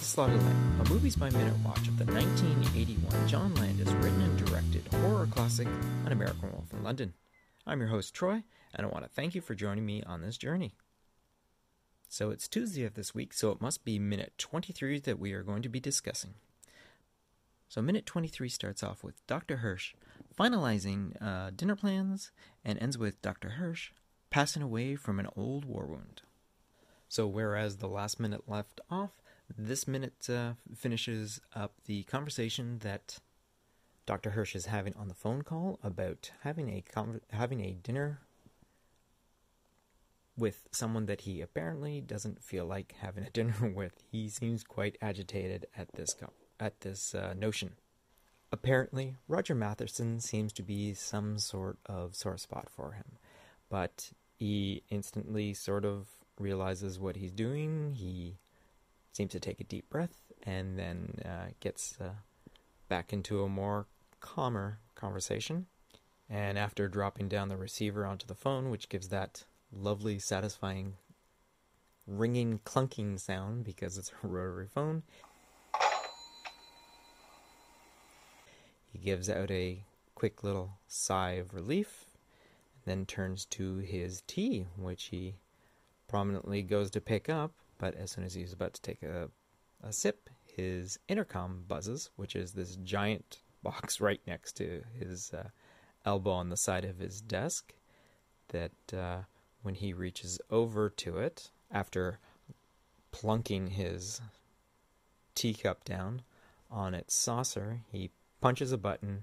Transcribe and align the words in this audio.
Slaughterland, 0.00 0.80
a 0.80 0.88
movies 0.88 1.14
by 1.14 1.28
minute 1.30 1.54
watch 1.62 1.86
of 1.86 1.98
the 1.98 2.06
1981 2.06 3.28
John 3.28 3.54
Landis 3.54 3.90
written 3.92 4.22
and 4.22 4.46
directed 4.46 4.82
horror 4.94 5.26
classic 5.26 5.68
An 6.06 6.12
American 6.12 6.50
Wolf 6.52 6.72
in 6.72 6.82
London. 6.82 7.12
I'm 7.66 7.80
your 7.80 7.90
host, 7.90 8.14
Troy, 8.14 8.42
and 8.74 8.86
I 8.86 8.88
want 8.88 9.04
to 9.04 9.10
thank 9.10 9.34
you 9.34 9.42
for 9.42 9.54
joining 9.54 9.84
me 9.84 10.02
on 10.02 10.22
this 10.22 10.38
journey. 10.38 10.72
So 12.08 12.30
it's 12.30 12.48
Tuesday 12.48 12.84
of 12.84 12.94
this 12.94 13.14
week, 13.14 13.34
so 13.34 13.50
it 13.50 13.60
must 13.60 13.84
be 13.84 13.98
minute 13.98 14.32
23 14.38 15.00
that 15.00 15.18
we 15.18 15.32
are 15.32 15.42
going 15.42 15.62
to 15.62 15.68
be 15.68 15.80
discussing. 15.80 16.34
So 17.68 17.82
minute 17.82 18.06
23 18.06 18.48
starts 18.48 18.82
off 18.82 19.04
with 19.04 19.24
Dr. 19.26 19.58
Hirsch 19.58 19.94
finalizing 20.36 21.20
uh, 21.22 21.50
dinner 21.54 21.76
plans 21.76 22.32
and 22.64 22.78
ends 22.82 22.96
with 22.96 23.20
Dr. 23.20 23.50
Hirsch 23.50 23.90
passing 24.30 24.62
away 24.62 24.96
from 24.96 25.20
an 25.20 25.28
old 25.36 25.66
war 25.66 25.84
wound. 25.84 26.22
So, 27.08 27.26
whereas 27.26 27.78
the 27.78 27.88
last 27.88 28.20
minute 28.20 28.48
left 28.48 28.80
off, 28.88 29.19
this 29.56 29.86
minute 29.88 30.28
uh, 30.28 30.52
finishes 30.74 31.40
up 31.54 31.72
the 31.86 32.02
conversation 32.04 32.78
that 32.80 33.18
Dr. 34.06 34.30
Hirsch 34.30 34.54
is 34.56 34.66
having 34.66 34.94
on 34.96 35.08
the 35.08 35.14
phone 35.14 35.42
call 35.42 35.78
about 35.82 36.30
having 36.42 36.68
a 36.70 36.82
con- 36.82 37.20
having 37.30 37.60
a 37.60 37.72
dinner 37.72 38.20
with 40.36 40.68
someone 40.72 41.06
that 41.06 41.22
he 41.22 41.40
apparently 41.40 42.00
doesn't 42.00 42.42
feel 42.42 42.64
like 42.64 42.94
having 43.00 43.24
a 43.24 43.30
dinner 43.30 43.54
with. 43.74 44.02
He 44.10 44.28
seems 44.28 44.64
quite 44.64 44.96
agitated 45.00 45.66
at 45.76 45.92
this 45.92 46.14
co- 46.14 46.32
at 46.58 46.80
this 46.80 47.14
uh, 47.14 47.34
notion. 47.36 47.72
Apparently, 48.52 49.14
Roger 49.28 49.54
Matheson 49.54 50.18
seems 50.18 50.52
to 50.54 50.62
be 50.62 50.92
some 50.92 51.38
sort 51.38 51.78
of 51.86 52.16
sore 52.16 52.36
spot 52.36 52.68
for 52.68 52.92
him, 52.92 53.18
but 53.68 54.10
he 54.36 54.82
instantly 54.90 55.54
sort 55.54 55.84
of 55.84 56.08
realizes 56.38 56.98
what 56.98 57.16
he's 57.16 57.30
doing. 57.30 57.94
He 57.94 58.38
seems 59.12 59.32
to 59.32 59.40
take 59.40 59.60
a 59.60 59.64
deep 59.64 59.88
breath 59.90 60.22
and 60.44 60.78
then 60.78 61.20
uh, 61.24 61.50
gets 61.60 61.98
uh, 62.00 62.10
back 62.88 63.12
into 63.12 63.42
a 63.42 63.48
more 63.48 63.86
calmer 64.20 64.78
conversation. 64.94 65.66
And 66.28 66.58
after 66.58 66.88
dropping 66.88 67.28
down 67.28 67.48
the 67.48 67.56
receiver 67.56 68.06
onto 68.06 68.26
the 68.26 68.34
phone, 68.34 68.70
which 68.70 68.88
gives 68.88 69.08
that 69.08 69.44
lovely, 69.72 70.18
satisfying 70.18 70.94
ringing, 72.06 72.60
clunking 72.64 73.18
sound 73.18 73.64
because 73.64 73.98
it's 73.98 74.12
a 74.22 74.26
rotary 74.26 74.68
phone, 74.68 75.02
he 78.92 78.98
gives 78.98 79.28
out 79.28 79.50
a 79.50 79.84
quick 80.14 80.44
little 80.44 80.78
sigh 80.86 81.32
of 81.32 81.54
relief, 81.54 82.06
and 82.74 82.90
then 82.92 83.06
turns 83.06 83.44
to 83.46 83.78
his 83.78 84.22
tea, 84.26 84.66
which 84.76 85.04
he 85.04 85.34
prominently 86.08 86.62
goes 86.62 86.90
to 86.90 87.00
pick 87.00 87.28
up, 87.28 87.52
but 87.80 87.94
as 87.94 88.10
soon 88.10 88.24
as 88.24 88.34
he's 88.34 88.52
about 88.52 88.74
to 88.74 88.82
take 88.82 89.02
a, 89.02 89.30
a 89.82 89.92
sip, 89.92 90.28
his 90.44 90.98
intercom 91.08 91.64
buzzes, 91.66 92.10
which 92.16 92.36
is 92.36 92.52
this 92.52 92.76
giant 92.76 93.38
box 93.62 94.00
right 94.00 94.20
next 94.26 94.52
to 94.58 94.82
his 94.98 95.32
uh, 95.32 95.48
elbow 96.04 96.32
on 96.32 96.50
the 96.50 96.56
side 96.56 96.84
of 96.84 96.98
his 96.98 97.20
desk. 97.20 97.72
That 98.48 98.72
uh, 98.92 99.18
when 99.62 99.76
he 99.76 99.92
reaches 99.92 100.40
over 100.50 100.90
to 100.90 101.18
it, 101.18 101.50
after 101.70 102.18
plunking 103.12 103.68
his 103.68 104.20
teacup 105.34 105.84
down 105.84 106.22
on 106.70 106.94
its 106.94 107.14
saucer, 107.14 107.82
he 107.90 108.10
punches 108.40 108.72
a 108.72 108.78
button. 108.78 109.22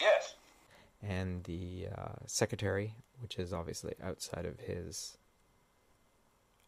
Yes. 0.00 0.34
And 1.02 1.44
the 1.44 1.88
uh, 1.94 2.12
secretary 2.26 2.94
which 3.20 3.38
is 3.38 3.52
obviously 3.52 3.94
outside 4.02 4.46
of 4.46 4.60
his 4.60 5.17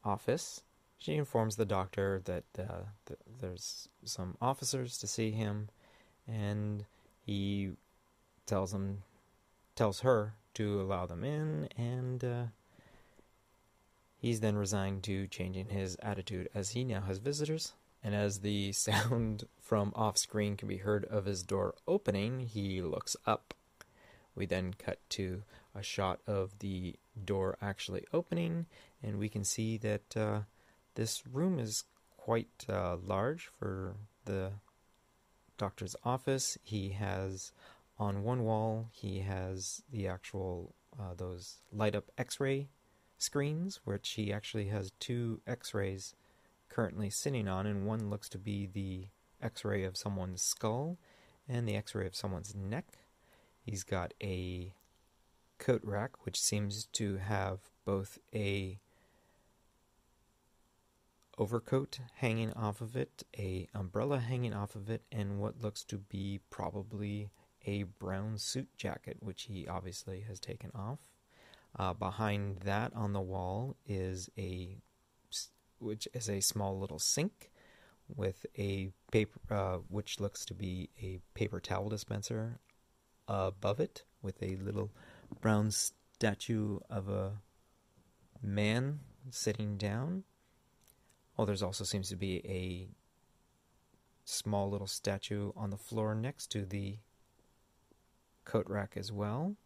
office. 0.04 0.62
She 0.98 1.14
informs 1.14 1.56
the 1.56 1.64
doctor 1.64 2.20
that, 2.24 2.44
uh, 2.58 2.84
that 3.06 3.18
there's 3.40 3.88
some 4.04 4.36
officers 4.40 4.98
to 4.98 5.06
see 5.06 5.30
him, 5.30 5.68
and 6.28 6.84
he 7.24 7.72
tells 8.46 8.72
them, 8.72 9.02
tells 9.74 10.00
her 10.00 10.34
to 10.54 10.80
allow 10.80 11.06
them 11.06 11.24
in, 11.24 11.68
and 11.76 12.22
uh, 12.22 12.44
he's 14.18 14.40
then 14.40 14.56
resigned 14.56 15.02
to 15.04 15.26
changing 15.28 15.68
his 15.68 15.96
attitude 16.02 16.48
as 16.54 16.70
he 16.70 16.84
now 16.84 17.00
has 17.00 17.18
visitors. 17.18 17.72
And 18.02 18.14
as 18.14 18.40
the 18.40 18.72
sound 18.72 19.44
from 19.60 19.92
off 19.94 20.18
screen 20.18 20.56
can 20.56 20.68
be 20.68 20.78
heard 20.78 21.04
of 21.06 21.24
his 21.24 21.42
door 21.42 21.74
opening, 21.86 22.40
he 22.40 22.82
looks 22.82 23.16
up. 23.26 23.54
We 24.34 24.46
then 24.46 24.74
cut 24.74 24.98
to 25.10 25.42
a 25.74 25.82
shot 25.82 26.20
of 26.26 26.58
the 26.60 26.96
door 27.24 27.56
actually 27.60 28.04
opening, 28.12 28.66
and 29.02 29.18
we 29.18 29.28
can 29.28 29.44
see 29.44 29.78
that 29.78 30.16
uh, 30.16 30.40
this 30.94 31.22
room 31.26 31.58
is 31.58 31.84
quite 32.16 32.64
uh, 32.68 32.96
large 32.96 33.46
for 33.46 33.96
the 34.24 34.52
doctor's 35.58 35.96
office. 36.04 36.58
He 36.62 36.90
has 36.90 37.52
on 37.98 38.22
one 38.22 38.44
wall 38.44 38.88
he 38.92 39.20
has 39.20 39.82
the 39.92 40.08
actual 40.08 40.74
uh, 40.98 41.14
those 41.16 41.58
light 41.72 41.94
up 41.94 42.10
X-ray 42.18 42.68
screens, 43.18 43.80
which 43.84 44.10
he 44.10 44.32
actually 44.32 44.66
has 44.68 44.92
two 44.98 45.40
X-rays 45.46 46.14
currently 46.68 47.10
sitting 47.10 47.48
on, 47.48 47.66
and 47.66 47.86
one 47.86 48.10
looks 48.10 48.28
to 48.30 48.38
be 48.38 48.66
the 48.66 49.08
X-ray 49.42 49.84
of 49.84 49.96
someone's 49.96 50.42
skull 50.42 50.98
and 51.48 51.68
the 51.68 51.76
X-ray 51.76 52.06
of 52.06 52.16
someone's 52.16 52.54
neck. 52.54 52.86
He's 53.62 53.84
got 53.84 54.14
a 54.22 54.72
coat 55.58 55.82
rack, 55.84 56.24
which 56.24 56.40
seems 56.40 56.86
to 56.92 57.18
have 57.18 57.58
both 57.84 58.18
a 58.34 58.78
overcoat 61.40 61.98
hanging 62.16 62.52
off 62.52 62.82
of 62.82 62.94
it, 62.94 63.24
a 63.38 63.66
umbrella 63.74 64.18
hanging 64.18 64.52
off 64.52 64.76
of 64.76 64.90
it, 64.90 65.02
and 65.10 65.40
what 65.40 65.62
looks 65.62 65.82
to 65.82 65.96
be 65.96 66.38
probably 66.50 67.30
a 67.66 67.82
brown 67.82 68.36
suit 68.36 68.68
jacket, 68.76 69.16
which 69.20 69.44
he 69.44 69.66
obviously 69.66 70.20
has 70.20 70.38
taken 70.38 70.70
off. 70.74 70.98
Uh, 71.78 71.94
behind 71.94 72.58
that 72.60 72.92
on 72.94 73.12
the 73.12 73.20
wall 73.20 73.76
is 73.86 74.28
a 74.36 74.76
which 75.78 76.06
is 76.12 76.28
a 76.28 76.40
small 76.40 76.78
little 76.78 76.98
sink 76.98 77.50
with 78.14 78.44
a 78.58 78.92
paper, 79.10 79.40
uh, 79.50 79.78
which 79.88 80.20
looks 80.20 80.44
to 80.44 80.52
be 80.52 80.90
a 81.00 81.20
paper 81.32 81.58
towel 81.58 81.88
dispenser 81.88 82.58
above 83.26 83.80
it 83.80 84.04
with 84.20 84.42
a 84.42 84.56
little 84.56 84.90
brown 85.40 85.70
statue 85.70 86.80
of 86.90 87.08
a 87.08 87.32
man 88.42 89.00
sitting 89.30 89.78
down. 89.78 90.24
Oh, 91.38 91.44
there's 91.44 91.62
also 91.62 91.84
seems 91.84 92.08
to 92.10 92.16
be 92.16 92.42
a 92.46 92.88
small 94.24 94.70
little 94.70 94.86
statue 94.86 95.52
on 95.56 95.70
the 95.70 95.76
floor 95.76 96.14
next 96.14 96.48
to 96.52 96.64
the 96.64 96.98
coat 98.44 98.66
rack 98.68 98.92
as 98.96 99.10
well. 99.10 99.56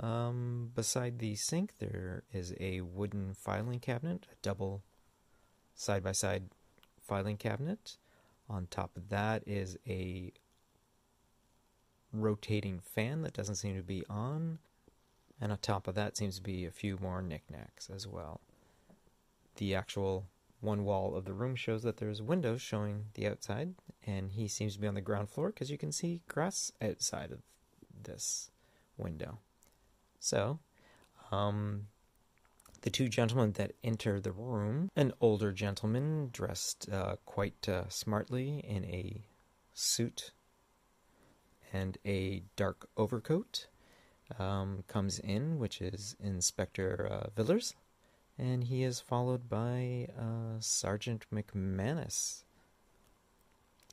Um, 0.00 0.70
beside 0.74 1.18
the 1.18 1.36
sink, 1.36 1.78
there 1.78 2.24
is 2.32 2.54
a 2.58 2.80
wooden 2.80 3.34
filing 3.34 3.80
cabinet, 3.80 4.26
a 4.30 4.34
double 4.42 4.82
side 5.74 6.02
by 6.02 6.12
side 6.12 6.44
filing 7.00 7.36
cabinet. 7.36 7.96
On 8.48 8.66
top 8.70 8.96
of 8.96 9.08
that 9.08 9.42
is 9.46 9.78
a 9.86 10.32
rotating 12.12 12.78
fan 12.78 13.22
that 13.22 13.32
doesn't 13.32 13.56
seem 13.56 13.76
to 13.76 13.82
be 13.82 14.04
on. 14.08 14.58
And 15.40 15.50
on 15.52 15.58
top 15.58 15.88
of 15.88 15.94
that 15.94 16.16
seems 16.16 16.36
to 16.36 16.42
be 16.42 16.64
a 16.64 16.70
few 16.70 16.98
more 17.00 17.20
knickknacks 17.22 17.90
as 17.90 18.06
well. 18.06 18.40
The 19.56 19.74
actual 19.74 20.26
one 20.64 20.84
wall 20.84 21.14
of 21.14 21.24
the 21.24 21.32
room 21.32 21.54
shows 21.54 21.82
that 21.82 21.98
there's 21.98 22.22
windows 22.22 22.60
showing 22.60 23.06
the 23.14 23.26
outside, 23.26 23.74
and 24.04 24.32
he 24.32 24.48
seems 24.48 24.74
to 24.74 24.80
be 24.80 24.86
on 24.86 24.94
the 24.94 25.00
ground 25.00 25.28
floor 25.30 25.48
because 25.48 25.70
you 25.70 25.78
can 25.78 25.92
see 25.92 26.22
grass 26.28 26.72
outside 26.82 27.30
of 27.30 27.40
this 28.02 28.50
window. 28.96 29.38
So, 30.18 30.58
um, 31.30 31.88
the 32.82 32.90
two 32.90 33.08
gentlemen 33.08 33.52
that 33.52 33.72
enter 33.82 34.20
the 34.20 34.32
room, 34.32 34.90
an 34.96 35.12
older 35.20 35.52
gentleman 35.52 36.30
dressed 36.32 36.88
uh, 36.90 37.16
quite 37.24 37.68
uh, 37.68 37.88
smartly 37.88 38.58
in 38.58 38.84
a 38.84 39.24
suit 39.72 40.32
and 41.72 41.98
a 42.06 42.42
dark 42.56 42.88
overcoat, 42.96 43.68
um, 44.38 44.84
comes 44.86 45.18
in, 45.18 45.58
which 45.58 45.80
is 45.80 46.16
Inspector 46.20 47.08
uh, 47.10 47.30
Villiers, 47.36 47.74
and 48.38 48.64
he 48.64 48.82
is 48.82 49.00
followed 49.00 49.48
by 49.48 50.08
uh, 50.18 50.58
Sergeant 50.58 51.26
McManus, 51.32 52.42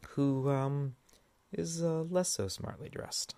who 0.10 0.50
um, 0.50 0.96
is 1.52 1.84
uh, 1.84 2.04
less 2.10 2.30
so 2.30 2.48
smartly 2.48 2.90
dressed. 2.90 3.36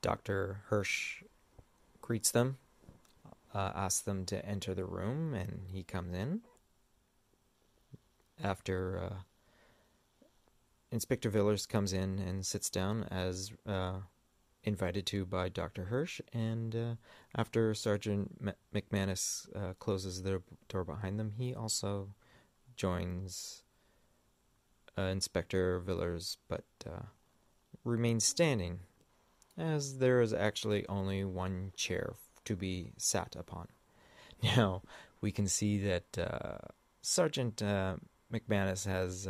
Dr. 0.00 0.62
Hirsch 0.66 1.22
greets 2.00 2.30
them, 2.30 2.58
uh, 3.54 3.72
asks 3.74 4.00
them 4.00 4.24
to 4.26 4.44
enter 4.44 4.74
the 4.74 4.84
room, 4.84 5.34
and 5.34 5.66
he 5.70 5.82
comes 5.82 6.14
in. 6.14 6.40
After 8.42 8.98
uh, 8.98 9.14
Inspector 10.90 11.28
Villiers 11.28 11.66
comes 11.66 11.92
in 11.92 12.18
and 12.18 12.44
sits 12.44 12.68
down 12.68 13.04
as 13.04 13.52
uh, 13.66 14.00
invited 14.64 15.06
to 15.06 15.24
by 15.24 15.48
Dr. 15.48 15.86
Hirsch, 15.86 16.20
and 16.32 16.74
uh, 16.74 16.94
after 17.36 17.74
Sergeant 17.74 18.36
M- 18.44 18.54
McManus 18.74 19.48
uh, 19.56 19.74
closes 19.74 20.22
the 20.22 20.42
door 20.68 20.84
behind 20.84 21.18
them, 21.18 21.34
he 21.36 21.54
also 21.54 22.08
joins 22.76 23.62
uh, 24.96 25.02
Inspector 25.02 25.80
Villiers, 25.80 26.38
but 26.48 26.64
uh, 26.86 27.06
remains 27.84 28.24
standing, 28.24 28.80
as 29.58 29.98
there 29.98 30.20
is 30.20 30.32
actually 30.32 30.86
only 30.88 31.24
one 31.24 31.72
chair 31.76 32.14
to 32.44 32.56
be 32.56 32.92
sat 32.96 33.36
upon. 33.36 33.68
Now, 34.56 34.82
we 35.20 35.30
can 35.30 35.46
see 35.46 35.78
that 35.84 36.18
uh, 36.18 36.58
Sergeant 37.00 37.62
uh, 37.62 37.94
McManus 38.32 38.86
has 38.86 39.28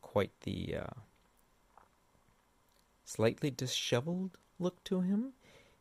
quite 0.00 0.32
the 0.44 0.76
slightly 3.04 3.50
disheveled 3.50 4.38
look 4.58 4.82
to 4.84 5.00
him. 5.00 5.32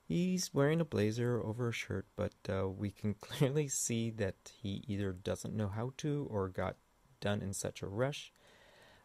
He's 0.06 0.54
wearing 0.54 0.82
a 0.82 0.86
blazer 0.86 1.42
over 1.42 1.70
a 1.70 1.74
shirt, 1.74 2.06
but 2.16 2.34
uh, 2.50 2.68
we 2.68 2.92
can 2.92 3.14
clearly 3.22 3.68
see 3.68 4.10
that 4.12 4.52
he 4.62 4.84
either 4.88 5.14
doesn't 5.14 5.56
know 5.56 5.70
how 5.70 5.94
to 5.98 6.28
or 6.30 6.50
got 6.50 6.76
done 7.22 7.42
in 7.42 7.54
such 7.54 7.82
a 7.82 7.88
rush. 7.88 8.34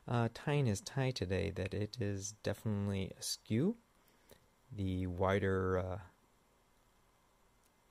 Uh, 0.06 0.28
tying 0.34 0.66
his 0.66 0.80
tie 0.80 1.10
today 1.10 1.50
that 1.50 1.74
it 1.74 1.98
is 2.00 2.34
definitely 2.42 3.12
askew. 3.18 3.76
The 4.74 5.06
wider 5.06 5.78
uh, 5.78 5.98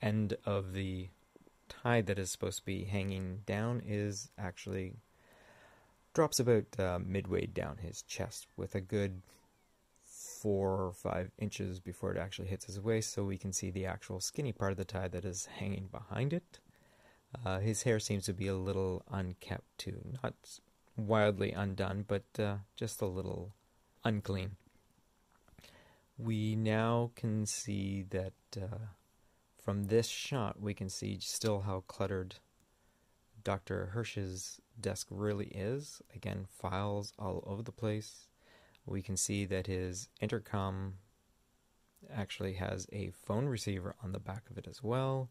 end 0.01 0.35
of 0.45 0.73
the 0.73 1.09
tie 1.69 2.01
that 2.01 2.19
is 2.19 2.31
supposed 2.31 2.59
to 2.59 2.65
be 2.65 2.85
hanging 2.85 3.41
down 3.45 3.81
is 3.85 4.29
actually 4.37 4.95
drops 6.13 6.39
about 6.39 6.65
uh, 6.79 6.99
midway 7.05 7.45
down 7.45 7.77
his 7.77 8.01
chest 8.01 8.47
with 8.57 8.73
a 8.73 8.81
good 8.81 9.21
four 10.41 10.85
or 10.85 10.91
five 10.91 11.31
inches 11.37 11.79
before 11.79 12.11
it 12.11 12.17
actually 12.17 12.47
hits 12.47 12.65
his 12.65 12.79
waist, 12.79 13.13
so 13.13 13.23
we 13.23 13.37
can 13.37 13.53
see 13.53 13.69
the 13.69 13.85
actual 13.85 14.19
skinny 14.19 14.51
part 14.51 14.71
of 14.71 14.77
the 14.77 14.85
tie 14.85 15.07
that 15.07 15.25
is 15.25 15.47
hanging 15.59 15.87
behind 15.91 16.33
it. 16.33 16.59
Uh, 17.45 17.59
his 17.59 17.83
hair 17.83 17.99
seems 17.99 18.25
to 18.25 18.33
be 18.33 18.47
a 18.47 18.55
little 18.55 19.03
unkept 19.11 19.77
too, 19.77 20.01
not 20.23 20.33
wildly 20.95 21.51
undone, 21.51 22.05
but 22.07 22.23
uh, 22.39 22.55
just 22.75 23.01
a 23.01 23.05
little 23.05 23.53
unclean. 24.03 24.55
We 26.17 26.55
now 26.55 27.11
can 27.15 27.45
see 27.45 28.03
that 28.09 28.33
uh, 28.55 28.87
from 29.61 29.85
this 29.85 30.07
shot, 30.07 30.61
we 30.61 30.73
can 30.73 30.89
see 30.89 31.19
still 31.19 31.61
how 31.61 31.83
cluttered 31.87 32.35
Dr. 33.43 33.87
Hirsch's 33.93 34.59
desk 34.79 35.07
really 35.09 35.47
is. 35.47 36.01
Again, 36.15 36.45
files 36.49 37.13
all 37.19 37.43
over 37.45 37.61
the 37.61 37.71
place 37.71 38.27
we 38.87 39.01
can 39.01 39.17
see 39.17 39.45
that 39.45 39.67
his 39.67 40.09
intercom 40.21 40.95
actually 42.13 42.53
has 42.53 42.87
a 42.91 43.11
phone 43.25 43.47
receiver 43.47 43.95
on 44.03 44.11
the 44.11 44.19
back 44.19 44.43
of 44.49 44.57
it 44.57 44.67
as 44.67 44.81
well. 44.81 45.29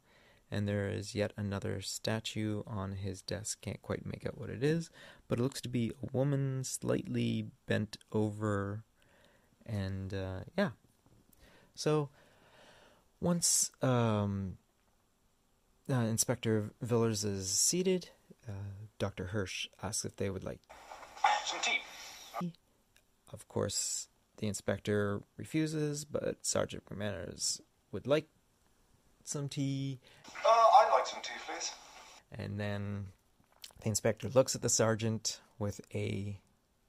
And 0.50 0.68
there 0.68 0.88
is 0.88 1.14
yet 1.14 1.32
another 1.36 1.80
statue 1.80 2.62
on 2.66 2.92
his 2.92 3.20
desk. 3.20 3.60
Can't 3.62 3.82
quite 3.82 4.06
make 4.06 4.24
out 4.24 4.38
what 4.38 4.50
it 4.50 4.62
is, 4.62 4.90
but 5.26 5.40
it 5.40 5.42
looks 5.42 5.60
to 5.62 5.68
be 5.68 5.90
a 6.02 6.16
woman 6.16 6.62
slightly 6.62 7.46
bent 7.66 7.96
over. 8.12 8.84
And 9.64 10.14
uh, 10.14 10.40
yeah. 10.56 10.70
So 11.74 12.10
once 13.20 13.72
um, 13.82 14.58
uh, 15.90 15.94
Inspector 15.94 16.70
Villiers 16.80 17.24
is 17.24 17.50
seated, 17.50 18.10
uh, 18.48 18.52
Dr. 18.98 19.26
Hirsch 19.26 19.66
asks 19.82 20.04
if 20.04 20.14
they 20.16 20.30
would 20.30 20.44
like 20.44 20.60
some 21.44 21.60
tea. 21.60 21.78
Of 23.32 23.48
course, 23.48 24.08
the 24.38 24.46
inspector 24.46 25.22
refuses, 25.36 26.04
but 26.04 26.44
Sergeant 26.44 26.84
McManus 26.86 27.60
would 27.92 28.06
like 28.06 28.28
some 29.24 29.48
tea. 29.48 29.98
Uh, 30.44 30.48
I'd 30.48 30.90
like 30.92 31.06
some 31.06 31.20
tea, 31.22 31.32
please. 31.46 31.72
And 32.32 32.58
then 32.58 33.06
the 33.82 33.88
inspector 33.88 34.28
looks 34.28 34.54
at 34.54 34.62
the 34.62 34.68
sergeant 34.68 35.40
with 35.58 35.80
a 35.94 36.38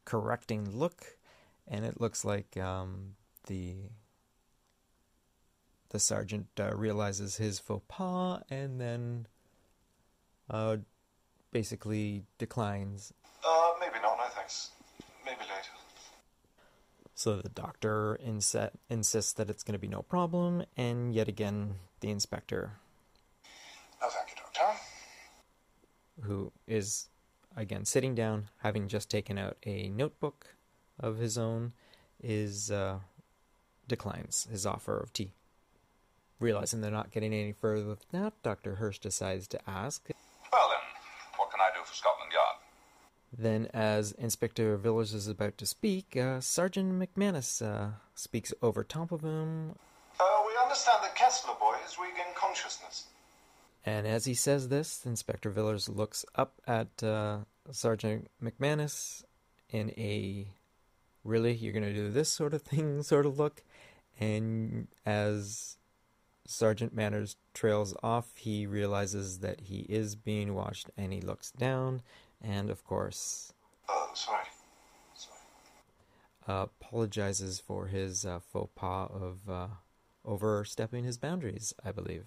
correcting 0.05 0.69
look, 0.69 1.17
and 1.67 1.85
it 1.85 1.99
looks 1.99 2.23
like 2.23 2.57
um, 2.57 3.15
the 3.47 3.75
the 5.89 5.99
sergeant 5.99 6.47
uh, 6.59 6.75
realizes 6.75 7.37
his 7.37 7.59
faux 7.59 7.83
pas 7.87 8.41
and 8.49 8.79
then 8.79 9.25
uh, 10.49 10.77
basically 11.51 12.23
declines. 12.37 13.13
Uh, 13.45 13.71
maybe 13.79 13.95
not. 14.01 14.17
No 14.17 14.25
thanks. 14.35 14.71
Maybe 15.25 15.39
later. 15.41 15.76
So 17.17 17.35
the 17.35 17.49
doctor 17.49 18.15
inset, 18.23 18.73
insists 18.91 19.33
that 19.33 19.49
it's 19.49 19.63
going 19.63 19.73
to 19.73 19.79
be 19.79 19.87
no 19.87 20.03
problem, 20.03 20.63
and 20.77 21.15
yet 21.15 21.27
again, 21.27 21.73
the 21.99 22.11
inspector. 22.11 22.73
No, 23.99 24.07
thank 24.07 24.29
you, 24.29 24.35
Doctor. 24.35 24.79
Who 26.21 26.51
is, 26.67 27.07
again, 27.55 27.85
sitting 27.85 28.13
down, 28.13 28.49
having 28.59 28.87
just 28.87 29.09
taken 29.09 29.39
out 29.39 29.57
a 29.65 29.89
notebook 29.89 30.53
of 30.99 31.17
his 31.17 31.39
own, 31.39 31.73
is 32.21 32.69
uh, 32.69 32.99
declines 33.87 34.47
his 34.51 34.67
offer 34.67 34.99
of 34.99 35.11
tea. 35.11 35.31
Realizing 36.39 36.81
they're 36.81 36.91
not 36.91 37.09
getting 37.09 37.33
any 37.33 37.51
further 37.51 37.87
with 37.87 38.07
that, 38.11 38.33
Dr. 38.43 38.75
Hirsch 38.75 38.99
decides 38.99 39.47
to 39.47 39.59
ask. 39.67 40.07
Well, 40.53 40.69
then, 40.69 40.77
what 41.37 41.49
can 41.49 41.61
I 41.61 41.69
do 41.75 41.83
for 41.83 41.95
Scotland 41.95 42.31
Yard? 42.31 42.36
Then, 43.35 43.67
as 43.73 44.13
Inspector 44.13 44.77
Villiers 44.77 45.13
is 45.13 45.27
about 45.27 45.57
to 45.57 45.65
speak, 45.65 46.15
uh, 46.15 46.39
Sergeant 46.39 46.93
McManus 46.93 47.61
uh, 47.61 47.91
speaks 48.15 48.53
over 48.61 48.83
top 48.83 49.11
of 49.11 49.21
him. 49.21 49.75
Uh, 50.19 50.23
we 50.45 50.53
understand 50.61 50.99
that 51.03 51.15
Kessler 51.15 51.53
boy 51.59 51.75
has 51.83 51.97
regained 51.99 52.35
consciousness. 52.35 53.07
And 53.85 54.07
as 54.07 54.25
he 54.25 54.33
says 54.33 54.69
this, 54.69 55.05
Inspector 55.05 55.49
Villiers 55.49 55.87
looks 55.87 56.25
up 56.35 56.61
at 56.67 57.03
uh, 57.03 57.39
Sergeant 57.71 58.29
McManus 58.43 59.23
in 59.69 59.91
a 59.91 60.47
really, 61.23 61.53
you're 61.53 61.73
going 61.73 61.83
to 61.83 61.93
do 61.93 62.09
this 62.09 62.29
sort 62.29 62.53
of 62.53 62.61
thing 62.61 63.03
sort 63.03 63.25
of 63.25 63.37
look. 63.37 63.63
And 64.19 64.87
as 65.05 65.77
Sergeant 66.45 66.93
Manners 66.93 67.35
trails 67.53 67.93
off, 68.01 68.31
he 68.35 68.65
realizes 68.65 69.39
that 69.39 69.61
he 69.61 69.85
is 69.89 70.15
being 70.15 70.55
watched 70.55 70.89
and 70.97 71.13
he 71.13 71.21
looks 71.21 71.51
down 71.51 72.01
and 72.41 72.69
of 72.69 72.85
course, 72.85 73.53
oh, 73.89 74.11
sorry, 74.13 74.45
sorry. 75.15 75.37
Uh, 76.47 76.63
apologizes 76.81 77.59
for 77.59 77.87
his 77.87 78.25
uh, 78.25 78.39
faux 78.39 78.71
pas 78.75 79.09
of 79.13 79.49
uh, 79.49 79.67
overstepping 80.25 81.03
his 81.03 81.17
boundaries, 81.17 81.73
I 81.83 81.91
believe. 81.91 82.25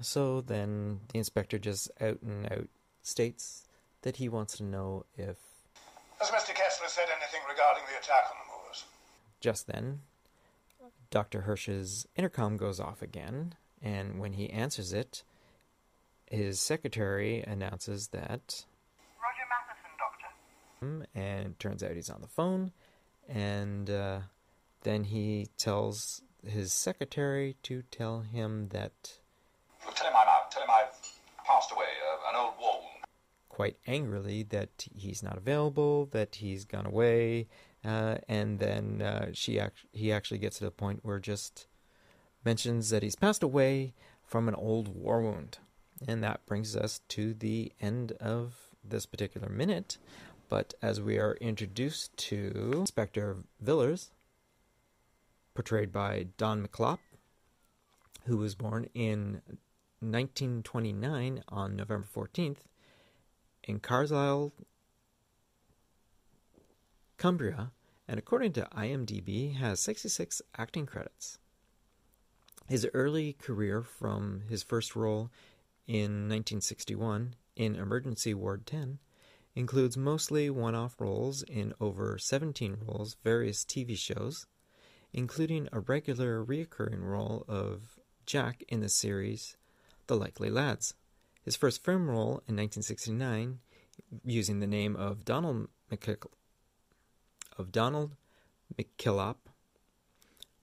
So 0.00 0.40
then 0.40 1.00
the 1.12 1.18
inspector 1.18 1.58
just 1.58 1.90
out 2.00 2.22
and 2.22 2.50
out 2.52 2.68
states 3.02 3.64
that 4.02 4.16
he 4.16 4.28
wants 4.28 4.56
to 4.58 4.62
know 4.62 5.04
if. 5.16 5.36
Has 6.20 6.30
Mr. 6.30 6.54
Kessler 6.54 6.88
said 6.88 7.06
anything 7.16 7.40
regarding 7.48 7.82
the 7.90 7.98
attack 7.98 8.24
on 8.30 8.36
the 8.44 8.52
Moors? 8.52 8.84
Just 9.40 9.66
then, 9.66 10.00
Dr. 11.10 11.42
Hirsch's 11.42 12.06
intercom 12.16 12.56
goes 12.56 12.80
off 12.80 13.02
again, 13.02 13.54
and 13.82 14.20
when 14.20 14.34
he 14.34 14.50
answers 14.50 14.92
it, 14.92 15.22
his 16.30 16.60
secretary 16.60 17.42
announces 17.46 18.08
that 18.08 18.64
Roger 19.22 19.46
Matheson, 19.48 19.90
Doctor. 19.98 21.08
And 21.14 21.58
turns 21.58 21.82
out 21.82 21.92
he's 21.92 22.10
on 22.10 22.20
the 22.20 22.28
phone, 22.28 22.72
and 23.28 23.90
uh, 23.90 24.20
then 24.82 25.04
he 25.04 25.48
tells 25.58 26.22
his 26.46 26.72
secretary 26.72 27.56
to 27.64 27.82
tell 27.90 28.20
him 28.20 28.68
that. 28.68 28.92
tell 29.94 30.06
him 30.06 30.14
I'm 30.16 30.28
out. 30.28 30.50
Tell 30.50 30.62
him 30.62 30.70
I've 30.70 30.94
passed 31.44 31.72
away, 31.72 31.84
uh, 31.84 32.30
an 32.30 32.36
old 32.36 32.54
war 32.60 32.72
wound. 32.74 33.04
Quite 33.48 33.76
angrily, 33.86 34.42
that 34.44 34.86
he's 34.94 35.22
not 35.22 35.36
available, 35.36 36.06
that 36.12 36.36
he's 36.36 36.64
gone 36.64 36.86
away, 36.86 37.48
uh, 37.84 38.18
and 38.28 38.58
then 38.58 39.02
uh, 39.02 39.30
she 39.32 39.58
act- 39.58 39.86
he 39.92 40.12
actually 40.12 40.38
gets 40.38 40.58
to 40.58 40.64
the 40.64 40.70
point 40.70 41.00
where 41.02 41.18
just 41.18 41.66
mentions 42.44 42.90
that 42.90 43.02
he's 43.02 43.16
passed 43.16 43.42
away 43.42 43.94
from 44.24 44.46
an 44.48 44.54
old 44.54 44.88
war 44.88 45.22
wound. 45.22 45.58
And 46.06 46.22
that 46.22 46.46
brings 46.46 46.76
us 46.76 47.00
to 47.08 47.34
the 47.34 47.72
end 47.80 48.12
of 48.12 48.54
this 48.84 49.06
particular 49.06 49.48
minute. 49.48 49.98
But 50.48 50.74
as 50.80 51.00
we 51.00 51.18
are 51.18 51.36
introduced 51.40 52.16
to 52.16 52.72
Inspector 52.74 53.36
Villiers, 53.60 54.10
portrayed 55.54 55.92
by 55.92 56.28
Don 56.36 56.66
McKillop, 56.66 56.98
who 58.26 58.36
was 58.36 58.54
born 58.54 58.88
in 58.94 59.42
1929 60.00 61.42
on 61.48 61.76
November 61.76 62.06
14th 62.14 62.58
in 63.64 63.80
Carlisle, 63.80 64.52
Cumbria, 67.16 67.72
and 68.06 68.18
according 68.18 68.52
to 68.52 68.68
IMDb, 68.74 69.56
has 69.56 69.80
66 69.80 70.40
acting 70.56 70.86
credits. 70.86 71.38
His 72.68 72.86
early 72.94 73.32
career 73.32 73.82
from 73.82 74.42
his 74.48 74.62
first 74.62 74.94
role 74.94 75.30
in 75.88 76.28
1961 76.28 77.34
in 77.56 77.74
Emergency 77.74 78.34
Ward 78.34 78.66
10 78.66 78.98
includes 79.56 79.96
mostly 79.96 80.50
one 80.50 80.74
off 80.74 81.00
roles 81.00 81.42
in 81.42 81.72
over 81.80 82.18
17 82.18 82.76
roles, 82.86 83.16
various 83.24 83.64
TV 83.64 83.96
shows, 83.96 84.46
including 85.12 85.68
a 85.72 85.80
regular 85.80 86.44
reoccurring 86.44 87.02
role 87.02 87.44
of 87.48 87.98
Jack 88.26 88.62
in 88.68 88.80
the 88.80 88.88
series 88.90 89.56
The 90.06 90.16
Likely 90.16 90.50
Lads. 90.50 90.94
His 91.42 91.56
first 91.56 91.82
film 91.82 92.08
role 92.08 92.42
in 92.46 92.54
1969, 92.54 93.60
using 94.24 94.60
the 94.60 94.66
name 94.66 94.94
of 94.94 95.24
Donald 95.24 95.68
McKill- 95.90 96.30
of 97.56 97.72
Donald 97.72 98.14
McKillop, 98.76 99.36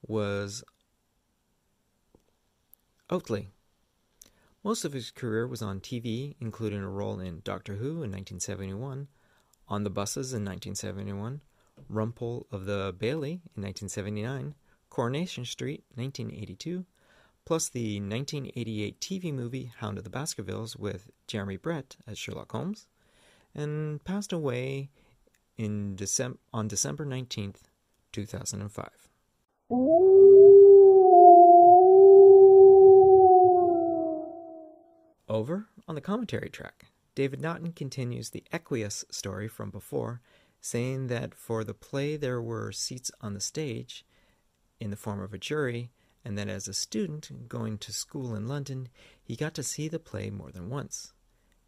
was 0.07 0.63
Oatley. 3.09 3.47
Most 4.65 4.83
of 4.83 4.93
his 4.93 5.11
career 5.11 5.45
was 5.45 5.61
on 5.61 5.79
TV, 5.79 6.33
including 6.39 6.81
a 6.81 6.89
role 6.89 7.19
in 7.19 7.41
Doctor 7.43 7.75
Who 7.75 8.01
in 8.01 8.09
1971, 8.09 9.07
On 9.67 9.83
the 9.83 9.91
Buses 9.91 10.33
in 10.33 10.43
1971, 10.43 11.41
Rumpole 11.87 12.47
of 12.51 12.65
the 12.65 12.95
Bailey 12.97 13.33
in 13.55 13.61
1979, 13.61 14.55
Coronation 14.89 15.45
Street 15.45 15.83
1982, 15.93 16.83
plus 17.45 17.69
the 17.69 17.99
1988 17.99 18.99
TV 18.99 19.31
movie 19.31 19.71
Hound 19.77 19.99
of 19.99 20.03
the 20.03 20.09
Baskervilles 20.09 20.75
with 20.75 21.11
Jeremy 21.27 21.57
Brett 21.57 21.97
as 22.07 22.17
Sherlock 22.17 22.51
Holmes, 22.51 22.87
and 23.53 24.03
passed 24.03 24.33
away 24.33 24.89
in 25.59 25.95
Decem- 25.95 26.39
on 26.51 26.67
December 26.67 27.05
19th, 27.05 27.65
2005. 28.13 29.09
Over 35.27 35.69
on 35.87 35.95
the 35.95 36.01
commentary 36.01 36.49
track, 36.49 36.85
David 37.15 37.41
Naughton 37.41 37.71
continues 37.71 38.29
the 38.29 38.43
Equus 38.51 39.03
story 39.09 39.47
from 39.47 39.71
before, 39.71 40.21
saying 40.61 41.07
that 41.07 41.33
for 41.33 41.63
the 41.63 41.73
play 41.73 42.15
there 42.15 42.39
were 42.39 42.71
seats 42.71 43.09
on 43.21 43.33
the 43.33 43.39
stage 43.39 44.05
in 44.79 44.91
the 44.91 44.95
form 44.95 45.19
of 45.19 45.33
a 45.33 45.39
jury, 45.39 45.89
and 46.23 46.37
that 46.37 46.47
as 46.47 46.67
a 46.67 46.75
student 46.75 47.49
going 47.49 47.79
to 47.79 47.91
school 47.91 48.35
in 48.35 48.47
London, 48.47 48.87
he 49.23 49.35
got 49.35 49.55
to 49.55 49.63
see 49.63 49.87
the 49.87 49.97
play 49.97 50.29
more 50.29 50.51
than 50.51 50.69
once. 50.69 51.13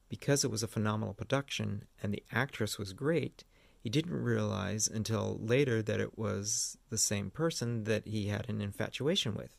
Because 0.07 0.43
it 0.43 0.51
was 0.51 0.61
a 0.61 0.67
phenomenal 0.67 1.15
production 1.15 1.85
and 2.01 2.13
the 2.13 2.23
actress 2.31 2.77
was 2.77 2.93
great, 2.93 3.43
he 3.79 3.89
didn't 3.89 4.13
realize 4.13 4.87
until 4.87 5.39
later 5.41 5.81
that 5.81 5.99
it 5.99 6.17
was 6.17 6.77
the 6.89 6.97
same 6.97 7.31
person 7.31 7.85
that 7.85 8.07
he 8.07 8.27
had 8.27 8.49
an 8.49 8.61
infatuation 8.61 9.33
with. 9.33 9.55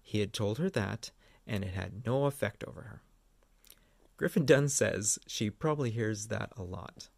He 0.00 0.20
had 0.20 0.32
told 0.32 0.58
her 0.58 0.70
that, 0.70 1.10
and 1.46 1.64
it 1.64 1.74
had 1.74 2.06
no 2.06 2.26
effect 2.26 2.62
over 2.62 2.82
her. 2.82 3.02
Griffin 4.16 4.46
Dunne 4.46 4.68
says 4.68 5.18
she 5.26 5.50
probably 5.50 5.90
hears 5.90 6.28
that 6.28 6.50
a 6.56 6.62
lot. 6.62 7.08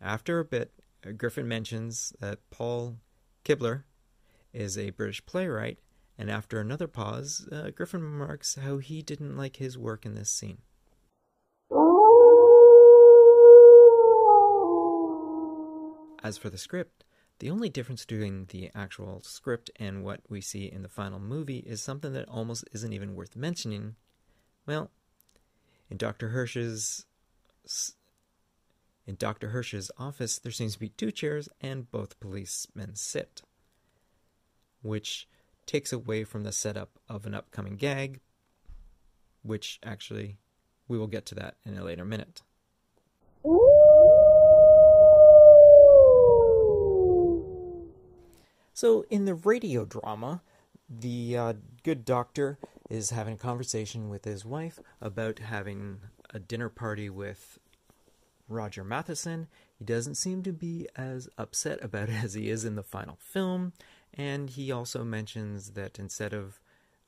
After 0.00 0.38
a 0.38 0.44
bit, 0.44 0.72
Griffin 1.16 1.48
mentions 1.48 2.12
that 2.20 2.38
Paul 2.50 2.98
Kember 3.44 3.82
is 4.52 4.78
a 4.78 4.90
British 4.90 5.24
playwright, 5.26 5.78
and 6.16 6.30
after 6.30 6.60
another 6.60 6.86
pause, 6.86 7.48
uh, 7.50 7.70
Griffin 7.70 8.02
remarks 8.02 8.54
how 8.62 8.78
he 8.78 9.02
didn't 9.02 9.36
like 9.36 9.56
his 9.56 9.76
work 9.76 10.06
in 10.06 10.14
this 10.14 10.30
scene. 10.30 10.58
As 16.22 16.38
for 16.38 16.50
the 16.50 16.58
script, 16.58 17.04
the 17.40 17.50
only 17.50 17.68
difference 17.68 18.04
between 18.04 18.46
the 18.50 18.70
actual 18.76 19.22
script 19.22 19.70
and 19.74 20.04
what 20.04 20.20
we 20.28 20.40
see 20.40 20.70
in 20.70 20.82
the 20.82 20.88
final 20.88 21.18
movie 21.18 21.58
is 21.58 21.82
something 21.82 22.12
that 22.12 22.28
almost 22.28 22.64
isn't 22.70 22.92
even 22.92 23.16
worth 23.16 23.34
mentioning. 23.34 23.96
Well, 24.64 24.92
in 25.92 25.98
Dr. 25.98 26.30
Hirsch's 26.30 27.04
in 29.06 29.16
Dr. 29.16 29.50
Hirsch's 29.50 29.90
office, 29.98 30.38
there 30.38 30.50
seems 30.50 30.72
to 30.72 30.80
be 30.80 30.88
two 30.88 31.10
chairs 31.10 31.50
and 31.60 31.90
both 31.90 32.18
policemen 32.18 32.94
sit, 32.94 33.42
which 34.80 35.28
takes 35.66 35.92
away 35.92 36.24
from 36.24 36.44
the 36.44 36.52
setup 36.52 36.98
of 37.10 37.26
an 37.26 37.34
upcoming 37.34 37.76
gag, 37.76 38.20
which 39.42 39.78
actually 39.82 40.38
we 40.88 40.96
will 40.96 41.08
get 41.08 41.26
to 41.26 41.34
that 41.34 41.56
in 41.66 41.76
a 41.76 41.84
later 41.84 42.06
minute. 42.06 42.40
So, 48.72 49.04
in 49.10 49.26
the 49.26 49.34
radio 49.34 49.84
drama, 49.84 50.40
the 50.88 51.36
uh, 51.36 51.52
good 51.82 52.04
doctor 52.04 52.58
is 52.88 53.10
having 53.10 53.34
a 53.34 53.38
conversation 53.38 54.08
with 54.08 54.24
his 54.24 54.44
wife 54.44 54.78
about 55.00 55.38
having 55.38 56.00
a 56.30 56.38
dinner 56.38 56.68
party 56.68 57.10
with 57.10 57.58
Roger 58.48 58.84
Matheson. 58.84 59.48
He 59.78 59.84
doesn't 59.84 60.16
seem 60.16 60.42
to 60.42 60.52
be 60.52 60.86
as 60.94 61.28
upset 61.38 61.82
about 61.82 62.08
it 62.08 62.14
as 62.24 62.34
he 62.34 62.50
is 62.50 62.64
in 62.64 62.76
the 62.76 62.82
final 62.82 63.18
film, 63.20 63.72
and 64.14 64.50
he 64.50 64.70
also 64.70 65.04
mentions 65.04 65.70
that 65.70 65.98
instead 65.98 66.32
of 66.32 66.60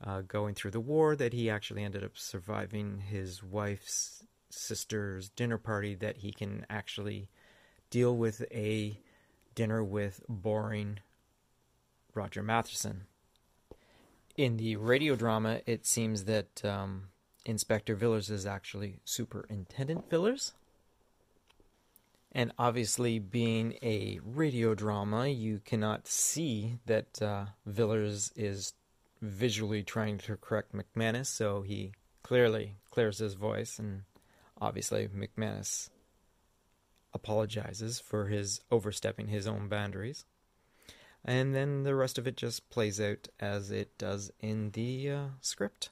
uh, 0.03 0.23
going 0.23 0.55
through 0.55 0.73
the 0.73 0.81
war, 0.81 1.17
that 1.17 1.33
he 1.33 1.49
actually 1.49 1.85
ended 1.85 2.05
up 2.05 2.17
surviving 2.17 3.01
his 3.01 3.43
wife's 3.43 4.25
sister's 4.51 5.29
dinner 5.31 5.59
party. 5.59 5.95
That 5.95 6.19
he 6.19 6.33
can 6.33 6.67
actually 6.69 7.29
deal 7.91 8.17
with 8.17 8.43
a 8.51 8.99
dinner 9.55 9.85
with 9.85 10.21
boring 10.29 10.99
Roger 12.15 12.43
Matheson. 12.43 13.07
In 14.37 14.57
the 14.57 14.75
radio 14.77 15.15
drama, 15.15 15.61
it 15.65 15.87
seems 15.87 16.25
that 16.25 16.65
um, 16.65 17.11
Inspector 17.45 17.95
Villiers 17.95 18.31
is 18.31 18.47
actually 18.47 18.99
Superintendent 19.05 20.11
Villiers. 20.11 20.55
And 22.33 22.53
obviously, 22.59 23.21
being 23.21 23.79
a 23.81 24.19
radio 24.25 24.75
drama, 24.75 25.29
you 25.29 25.61
cannot 25.65 26.09
see 26.09 26.79
that 26.87 27.23
uh, 27.23 27.47
Villiers 27.65 28.33
is 28.35 28.73
visually 29.23 29.85
trying 29.85 30.19
to 30.19 30.37
correct 30.37 30.75
McManus, 30.75 31.27
so 31.27 31.63
he 31.63 31.93
clearly 32.25 32.75
clears 32.91 33.19
his 33.19 33.35
voice, 33.35 33.79
and 33.79 34.03
obviously, 34.61 35.07
McManus 35.07 35.91
apologizes 37.13 38.01
for 38.01 38.27
his 38.27 38.61
overstepping 38.73 39.29
his 39.29 39.47
own 39.47 39.69
boundaries 39.69 40.25
and 41.25 41.55
then 41.55 41.83
the 41.85 41.95
rest 41.95 42.19
of 42.19 42.27
it 42.27 42.37
just 42.37 42.69
plays 42.71 43.01
out 43.01 43.29
as 43.41 43.71
it 43.71 43.97
does 43.97 44.31
in 44.41 44.71
the 44.73 45.11
uh, 45.11 45.25
script. 45.41 45.91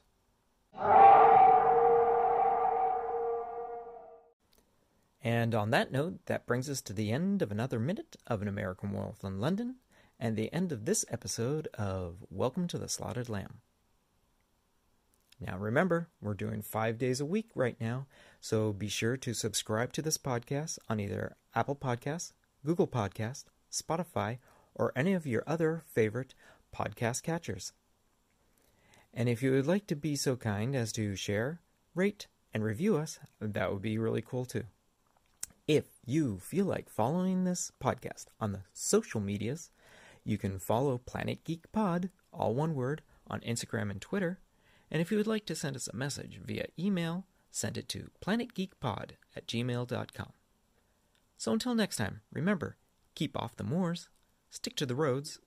And 5.25 5.55
on 5.55 5.71
that 5.71 5.91
note, 5.91 6.25
that 6.25 6.45
brings 6.45 6.69
us 6.69 6.81
to 6.81 6.93
the 6.93 7.11
end 7.11 7.41
of 7.41 7.49
another 7.51 7.79
minute 7.79 8.17
of 8.27 8.41
An 8.41 8.47
American 8.47 8.91
Werewolf 8.91 9.23
in 9.23 9.39
London, 9.39 9.75
and 10.19 10.35
the 10.35 10.53
end 10.53 10.71
of 10.71 10.85
this 10.85 11.05
episode 11.09 11.69
of 11.75 12.17
Welcome 12.29 12.67
to 12.67 12.77
the 12.77 12.89
Slaughtered 12.89 13.29
Lamb. 13.29 13.61
Now 15.39 15.57
remember, 15.57 16.09
we're 16.21 16.33
doing 16.33 16.61
five 16.61 16.97
days 16.97 17.19
a 17.19 17.25
week 17.25 17.47
right 17.55 17.79
now, 17.79 18.05
so 18.39 18.73
be 18.73 18.89
sure 18.89 19.17
to 19.17 19.33
subscribe 19.33 19.93
to 19.93 20.01
this 20.01 20.17
podcast 20.17 20.77
on 20.89 20.99
either 20.99 21.35
Apple 21.55 21.75
Podcasts, 21.75 22.33
Google 22.65 22.87
Podcasts, 22.87 23.45
Spotify, 23.71 24.39
or 24.75 24.91
any 24.95 25.13
of 25.13 25.27
your 25.27 25.43
other 25.45 25.83
favorite 25.85 26.33
podcast 26.75 27.23
catchers. 27.23 27.73
And 29.13 29.29
if 29.29 29.43
you 29.43 29.51
would 29.51 29.67
like 29.67 29.87
to 29.87 29.95
be 29.95 30.15
so 30.15 30.35
kind 30.35 30.75
as 30.75 30.91
to 30.93 31.15
share, 31.15 31.61
rate, 31.93 32.27
and 32.53 32.63
review 32.63 32.97
us, 32.97 33.19
that 33.39 33.71
would 33.71 33.81
be 33.81 33.97
really 33.97 34.21
cool 34.21 34.45
too. 34.45 34.63
If 35.67 35.85
you 36.05 36.39
feel 36.39 36.65
like 36.65 36.89
following 36.89 37.43
this 37.43 37.71
podcast 37.81 38.25
on 38.39 38.51
the 38.51 38.63
social 38.73 39.21
medias, 39.21 39.69
you 40.23 40.37
can 40.37 40.59
follow 40.59 40.97
Planet 40.97 41.43
Geek 41.43 41.71
Pod, 41.71 42.09
all 42.31 42.53
one 42.53 42.75
word, 42.75 43.01
on 43.27 43.39
Instagram 43.41 43.89
and 43.91 44.01
Twitter. 44.01 44.39
And 44.91 45.01
if 45.01 45.11
you 45.11 45.17
would 45.17 45.27
like 45.27 45.45
to 45.45 45.55
send 45.55 45.75
us 45.75 45.87
a 45.87 45.95
message 45.95 46.39
via 46.43 46.65
email, 46.77 47.25
send 47.49 47.77
it 47.77 47.87
to 47.89 48.09
planetgeekpod 48.23 49.11
at 49.35 49.47
gmail.com. 49.47 50.33
So 51.37 51.51
until 51.51 51.75
next 51.75 51.97
time, 51.97 52.21
remember, 52.31 52.77
keep 53.15 53.37
off 53.37 53.55
the 53.55 53.63
moors. 53.63 54.09
Stick 54.53 54.75
to 54.75 54.85
the 54.85 54.93
roads. 54.93 55.39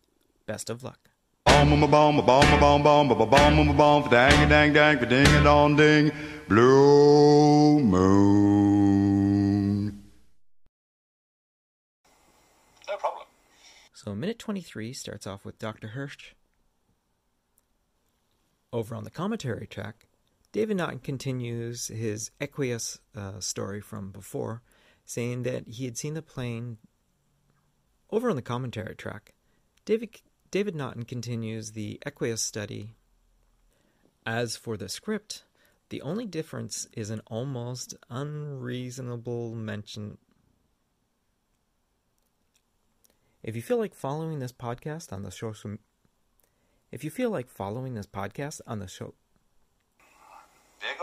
Best 0.47 0.69
of 0.69 0.83
luck. 0.83 1.11
Bomb 1.45 1.81
a 1.81 1.87
bomb 1.87 2.19
a 2.19 2.23
bomb 2.23 2.53
a 2.53 2.59
bomb 2.59 2.83
bomb 2.83 3.09
a 3.09 3.15
bomb 3.25 3.69
a 3.69 3.73
bomb 3.73 4.11
dang 4.11 4.43
a 4.43 4.49
dang 4.49 4.73
dang 4.73 4.99
ding 4.99 5.29
a 5.29 5.45
dong 5.45 5.77
ding 5.77 6.11
blue 6.49 7.79
moon. 7.79 9.23
No 12.89 12.97
problem. 12.97 13.27
So 13.95 14.13
minute 14.17 14.41
23 14.41 14.93
starts 14.93 15.25
off 15.25 15.45
with 15.45 15.61
Dr. 15.61 15.87
Hirsch. 15.89 16.35
Over 18.73 18.97
on 18.97 19.05
the 19.05 19.11
commentary 19.11 19.69
track, 19.69 20.09
David 20.51 20.79
Naughton 20.79 20.99
continues 20.99 21.87
his 21.87 22.33
Equus 22.41 22.99
uh, 23.15 23.39
story 23.39 23.81
from 23.81 24.11
before, 24.11 24.63
saying 25.05 25.45
that 25.45 25.69
he 25.69 25.85
had 25.85 25.97
seen 25.97 26.15
the 26.15 26.23
plane 26.23 26.79
over 28.11 28.31
on 28.31 28.37
the 28.37 28.43
commentary 28.43 28.95
track, 28.95 29.35
David, 29.85 30.21
David 30.51 30.75
Naughton 30.75 31.05
continues 31.05 31.73
the 31.73 32.01
Equus 32.07 32.43
study. 32.43 32.91
As 34.25 34.57
for 34.57 34.77
the 34.77 34.89
script, 34.89 35.45
the 35.89 36.03
only 36.03 36.27
difference 36.27 36.89
is 36.93 37.11
an 37.11 37.21
almost 37.27 37.95
unreasonable 38.11 39.55
mention. 39.55 40.19
If 43.43 43.55
you 43.55 43.63
feel 43.63 43.79
like 43.79 43.95
following 43.95 44.41
this 44.41 44.53
podcast 44.53 45.13
on 45.13 45.23
the 45.23 45.31
social 45.31 45.77
if 46.91 47.05
you 47.05 47.11
feel 47.11 47.31
like 47.31 47.49
following 47.49 47.95
this 47.95 48.07
podcast 48.07 48.61
on 48.67 48.79
the 48.79 48.89
show 48.89 49.15
There 50.81 50.95